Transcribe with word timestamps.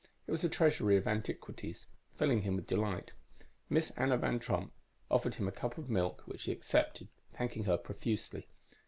It 0.25 0.31
was 0.31 0.43
a 0.43 0.49
treasury 0.49 0.97
of 0.97 1.05
antiquities, 1.07 1.85
filling 2.17 2.41
him 2.41 2.55
with 2.55 2.65
delight. 2.65 3.11
Miss 3.69 3.91
Anna 3.91 4.17
Van 4.17 4.39
Tromp 4.39 4.73
offered 5.11 5.35
him 5.35 5.47
a 5.47 5.51
cup 5.51 5.77
of 5.77 5.91
milk, 5.91 6.23
which 6.25 6.45
he 6.45 6.51
accepted, 6.51 7.07
thanking 7.35 7.65
her 7.65 7.77
profusely. 7.77 8.47